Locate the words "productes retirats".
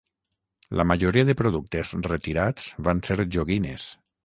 1.43-2.73